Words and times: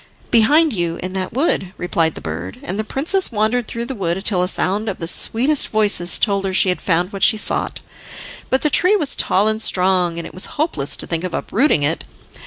"Behind 0.31 0.73
you, 0.73 0.95
in 1.03 1.13
that 1.13 1.31
wood," 1.31 1.73
replied 1.77 2.15
the 2.15 2.21
bird, 2.21 2.57
and 2.63 2.79
the 2.79 2.83
princess 2.83 3.31
wandered 3.31 3.67
through 3.67 3.85
the 3.85 3.93
wood, 3.93 4.25
till 4.25 4.41
a 4.41 4.47
sound 4.47 4.89
of 4.89 4.97
the 4.97 5.07
sweetest 5.07 5.67
voices 5.67 6.17
told 6.17 6.43
her 6.43 6.55
she 6.55 6.69
had 6.69 6.81
found 6.81 7.13
what 7.13 7.21
she 7.21 7.37
sought. 7.37 7.81
But 8.49 8.63
the 8.63 8.71
tree 8.71 8.95
was 8.95 9.15
tall 9.15 9.47
and 9.47 9.61
strong, 9.61 10.17
and 10.17 10.25
it 10.25 10.33
was 10.33 10.47
hopeless 10.57 10.95
to 10.95 11.05
think 11.05 11.23
of 11.23 11.35
uprooting 11.35 11.83
it. 11.83 12.03